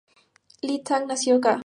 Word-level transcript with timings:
Li 0.69 0.79
Tang 0.91 1.07
nació 1.13 1.37
ca. 1.47 1.57